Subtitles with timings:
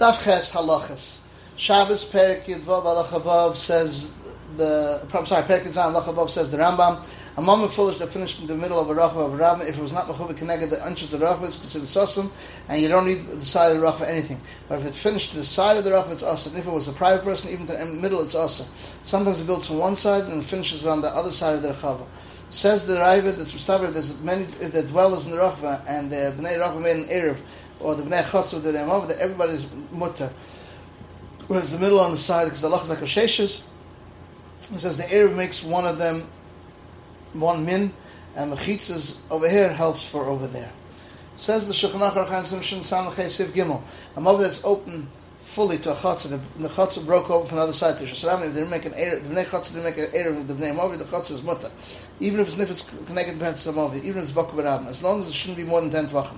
[0.00, 1.18] Daf Halachas.
[1.58, 4.14] Shabbos Perik Yudvav Alachavav says
[4.56, 5.06] the.
[5.12, 7.04] I'm sorry, Perik Yudzav Alachavav says the Rambam.
[7.36, 9.82] A moment foolish that finished in the middle of a rachva of rambam, if it
[9.82, 12.30] was not mechuva connected the unches of the rachva, it's considered sosum,
[12.68, 14.40] and you don't need the side of the rachva anything.
[14.68, 16.46] But if it's finished to the side of the rachva, it's.
[16.46, 18.64] And if it was a private person, even to the middle, it's asa.
[19.04, 22.06] Sometimes it builds from one side and finishes on the other side of the rachava.
[22.48, 26.34] Says the Raiva that's Mustavar, there's many if the dwellers in the rachva, and the
[26.36, 27.38] bnei rachva made an erev,
[27.80, 30.30] or the bnei chotz of the Remov, that everybody's mutter.
[31.46, 33.64] Whereas the middle on the side, because the lach is like a sheshes,
[34.72, 36.28] it says the Erev makes one of them
[37.32, 37.92] one min,
[38.36, 40.72] and mechitzas over here helps for over there.
[41.36, 43.82] Says the Shulchan Aruch Simshon Samachay Siv Gimel,
[44.14, 45.08] a mother that's open
[45.40, 48.48] fully to a chatzah, the chatzah broke open from the other side to Shasram, they
[48.48, 50.98] didn't make an Erev, the Bnei chatzah didn't make an Erev of the Bnei Movi,
[50.98, 51.70] the chatzah is mutter.
[52.20, 55.56] Even if it's connected to Movi, even if it's Baku as long as it shouldn't
[55.56, 56.36] be more than 10 tvachim,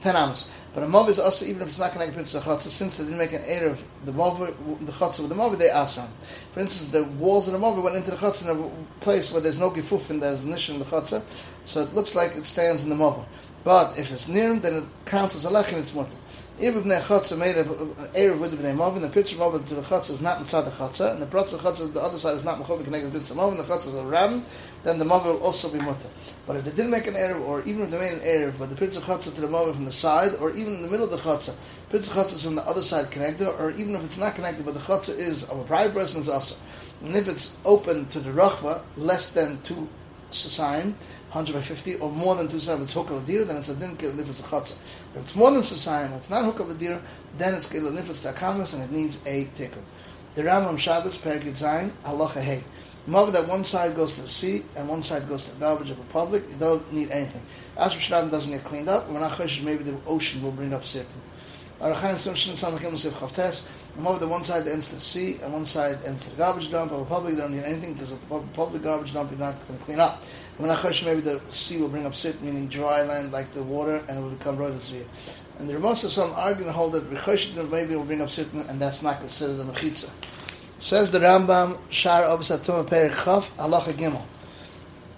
[0.00, 0.50] 10 amos.
[0.74, 3.04] But a mov is also even if it's not connected to the chatzah, since they
[3.04, 4.38] didn't make an air of the mov,
[4.84, 6.08] the chatzah with the mov, they asram.
[6.50, 9.40] For instance, the walls of the mov went into the chatzah in a place where
[9.40, 11.22] there's no gifufin, there's nish in the chatzah,
[11.64, 13.24] so it looks like it stands in the mov.
[13.64, 16.16] But if it's near him, then it counts as a lech and it's mutter.
[16.60, 17.66] Even if Bnei Chatzah made an
[18.14, 20.70] Erev with the Bnei Movin, the picture of to the Chatzah is not inside the
[20.70, 23.56] Chatzah, and the Pratzah Chatzah, the other side is not Mechov connected with the Movin,
[23.56, 24.44] the Chatzah is a Ram,
[24.84, 26.08] then the Movin will also be Mutter.
[26.46, 28.70] But if they didn't make an Erev, or even if they made an Erev, but
[28.70, 31.04] the Prince of Chatzah to the Movin from the side, or even in the middle
[31.04, 34.16] of the Chatzah, of Chatzah is from the other side connected, or even if it's
[34.16, 36.56] not connected, but the Chatzah is of a private person, it's also.
[37.02, 39.88] And if it's open to the Rachva, less than two
[40.30, 40.96] sign,
[41.30, 44.76] 150 or more than two sign, it's hukal adira, then it's a din nifas chatzah.
[45.14, 47.00] If it's more than two sign, it's not hukal adira,
[47.38, 49.82] then it's kil nifas takamas and it needs a tikkun.
[50.34, 52.64] The Rambam Shabbos Perik Zayin Halacha Hey.
[53.06, 55.90] Remember that one side goes to the sea and one side goes to the garbage
[55.90, 56.48] of the public.
[56.48, 57.42] You don't need anything.
[57.76, 61.04] As Shadam doesn't get cleaned up, when Achash maybe the ocean will bring up sipin.
[61.80, 63.68] Arachayim Simshin.
[63.96, 66.70] Remember the one side ends to the sea and one side ends to the garbage
[66.70, 66.92] dump.
[66.92, 68.16] Of the public, they don't need anything because the
[68.54, 70.22] public garbage dump you're not going to clean up.
[70.56, 74.02] When Achash maybe the sea will bring up sit, meaning dry land like the water,
[74.08, 75.02] and it will become sea.
[75.58, 79.20] And there must some argument hold that maybe will bring up sit, and that's not
[79.20, 80.10] considered a mechitza.
[80.78, 84.22] Says the Rambam, Shar Obsatuma Perik Chaf, Halacha Gimel.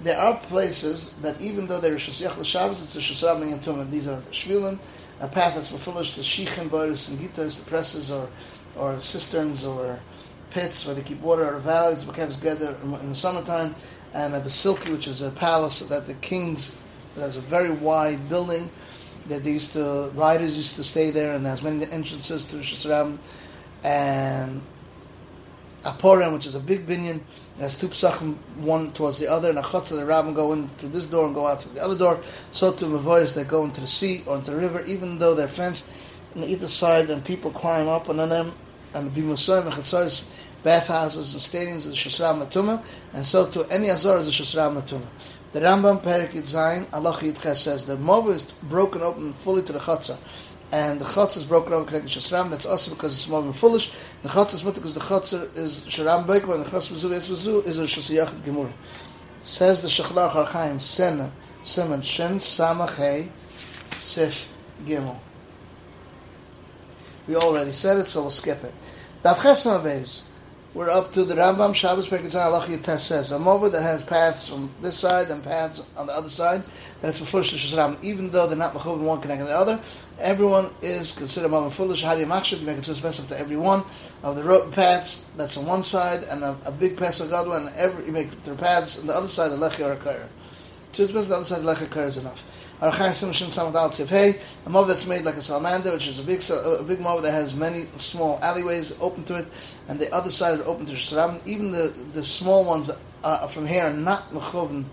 [0.00, 3.88] There are places that even though they're Shasiach L'Shabbos, it's a Shasram and Tumah.
[3.88, 4.78] These are Shvilin,
[5.20, 8.28] a path that's fulfillish to Shichin, Boris, and Gitas, the presses, or,
[8.76, 10.00] or cisterns, or
[10.50, 13.74] pits where they keep water of valleys, becomes together in the summertime,
[14.14, 16.76] and a basilki, which is a palace that the kings,
[17.16, 18.70] has a very wide building
[19.28, 23.18] that they used to, riders used to stay there, and there's many entrances to Shasram,
[23.84, 24.62] and
[26.02, 27.16] Aporim, which is a big binyan,
[27.58, 30.52] it has two psachim, one towards the other, and a chutz and a rabbin go
[30.52, 32.20] in through this door and go out through the other door.
[32.50, 35.48] So to mavoyas that go into the sea or into the river, even though they're
[35.48, 35.88] fenced
[36.34, 38.52] on either side, and people climb up on them,
[38.94, 40.24] and the bimusayim and chatzos,
[40.64, 42.84] bathhouses and stadiums is shasram matuma,
[43.14, 45.06] and so to any azar is a shasram matuma.
[45.52, 49.78] The Rambam Perik Zayin Allah Yitches says the mova is broken open fully to the
[49.78, 50.18] chatzah
[50.72, 52.50] and the chutz is broken over connected to shasram.
[52.50, 53.92] That's also because it's more foolish.
[54.22, 57.66] The chutz is mutter because the chutz is sharam beikva, and the chutz v'zu v'zu
[57.66, 58.72] is a shasiyach gemur.
[59.42, 61.30] Says the Shechlar Charchaim Sen
[61.64, 63.28] Simon Shen Samachay
[63.96, 64.54] Sif
[64.86, 65.18] Gimel.
[67.26, 68.72] We already said it, so we'll skip it.
[69.22, 69.82] Dav Chesna
[70.74, 74.70] we're up to the Rambam Shabbos Perkitzan Test says a mover that has paths on
[74.80, 76.62] this side and paths on the other side.
[77.00, 79.80] That it's a foolish Shazram, even though they're not mechuvin one connected to the other.
[80.18, 82.02] Everyone is considered mova foolish.
[82.02, 83.84] How do you make it too specific to every one
[84.22, 87.52] of the road paths that's on one side and a, a big path of gadol,
[87.52, 90.26] and every you make the paths on the other side of lechi or a kair.
[90.92, 92.61] Too specific the other side of lechi is enough.
[92.82, 96.40] Archaim Simshin Samadal Tzivhei, a mov that's made like a salamander, which is a big
[96.50, 99.46] a big mov that has many small alleyways open to it,
[99.86, 101.40] and the other side is open to Shram.
[101.46, 102.90] Even the, the small ones
[103.22, 104.84] are, from here are not mechovin.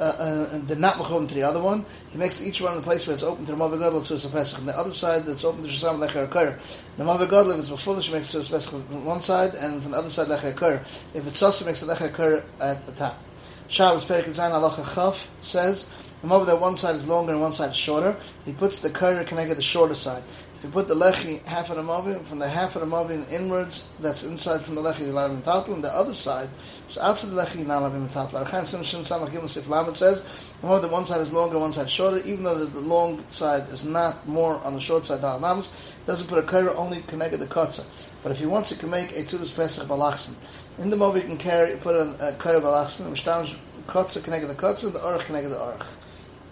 [0.00, 1.84] Uh, uh, they're not mechovin to the other one.
[2.10, 4.28] He makes each one in the place where it's open to the Mavi Gadol to
[4.30, 6.58] Pesach, and the other side that's open to Shasam Lecher Kair.
[6.96, 9.92] The Mavi Gadol, if it's full, she makes to Pesach from one side, and from
[9.92, 10.80] the other side Lecher Kair.
[11.12, 13.22] If it's Sasa, makes the Lecher Kair at the top.
[13.68, 15.90] Shabbos Perik Zayin Allah Chaf says
[16.32, 19.24] over that one side is longer and one side is shorter, he puts the curry
[19.24, 20.22] connected the shorter side.
[20.64, 23.26] If you put the lechi half of the movin, from the half of the movin
[23.30, 26.48] inwards, that's inside from the lechi, you're allowed to and the other side,
[26.86, 28.42] which outside the lechi, you're not allowed metatl.
[28.42, 30.24] Archaim Sim Shin Samach Gimel Sif Lamed says,
[30.62, 33.68] over that one side is longer, one side shorter, even though the, the, long side
[33.68, 37.84] is not more on the short side, doesn't put a curry, only connected the kotza.
[38.22, 40.34] But if he wants, he can make a Tudus Pesach Balachsin.
[40.78, 44.54] In the movie, you can carry, put a, a curry Balachsin, which kotza connected the
[44.54, 45.84] kotza, the orach connected the orach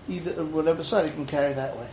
[0.09, 1.89] either whatever side you can carry that way.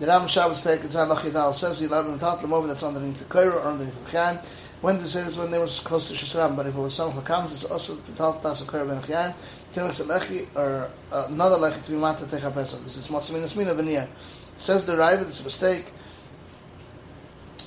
[0.00, 3.18] The Ram Shabbos Perik Tzad Lachidal says he allowed him to the over that's underneath
[3.18, 4.44] the Koira or underneath the Chayan.
[4.80, 7.16] When they say this when they was close to Shusram, but if it was some
[7.16, 9.34] of the it's also talked about the Koira Ben Chayan.
[9.72, 13.76] Tilak Lechi or uh, another Lechi to be matter Techa Pesach because it's Matzamina Smina
[13.76, 14.08] Veneer.
[14.56, 15.92] Says the Raiva, it's a mistake.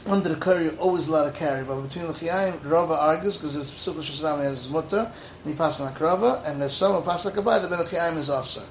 [0.08, 3.72] Under the curry, always allowed to carry, but between the chiyayim, Rava argues because it's
[3.72, 5.12] Pesach Shusram has his mutter,
[5.44, 8.18] and he passes on Akrava, and there's some who pass like a the Ben Chiyayim
[8.18, 8.62] is also.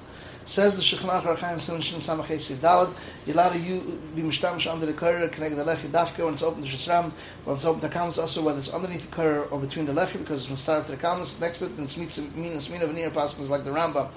[0.47, 2.93] Says the Shechnach Rachaim Sim Shin Samachay Sidalad,
[3.25, 6.43] you're allowed to you be mishtamish under the Kurr, connect the Lechi Dafka when it's
[6.43, 7.11] open to Shishram,
[7.45, 10.19] when it's open to Kamas, also whether it's underneath the Kurr or between the Lechi,
[10.19, 13.09] because it's going to the Kamas, next to it, and it's Min and Smina Veneer
[13.09, 14.07] Paskas like the Rambam,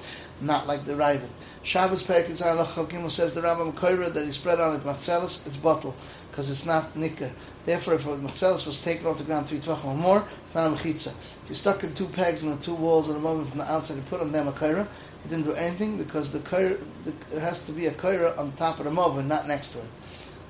[0.42, 1.30] not like the Raven.
[1.62, 5.56] Shabbos Perik Yitzhak Lachal says the Rambam Kurr that he spread on it, Machzelis, it's
[5.56, 5.96] bottle,
[6.38, 7.32] because it's not Nicker.
[7.64, 10.70] Therefore, if Machzelis was taken off the ground three tvachim or more, it's not a
[10.70, 11.08] Mechitza.
[11.08, 13.64] If you stuck in two pegs in the two walls at a moment from the
[13.68, 14.86] outside, and put on them a Kurr,
[15.24, 18.52] he didn't do anything because the, kaira, the there has to be a kaira on
[18.52, 19.84] top of the mova, not next to it.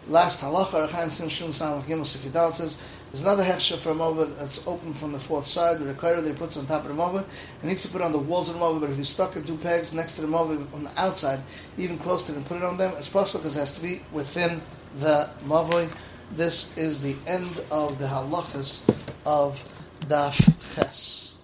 [0.09, 2.77] Last halacha, Rechaim Sin Shum Sam Gimel Sifidal says
[3.11, 6.23] there's another hechsher for a mova that's open from the fourth side with a kaira
[6.23, 7.25] that he puts on top of the mova.
[7.63, 9.45] He needs to put on the walls of the mova, but if he's stuck in
[9.45, 11.41] two pegs next to the mova on the outside,
[11.79, 13.81] even close to it, and put it on them, it's possible because it has to
[13.81, 14.61] be within
[14.97, 15.93] the mova.
[16.33, 18.83] This is the end of the halachas
[19.25, 19.63] of
[20.09, 20.37] Daf
[20.75, 21.38] Ches.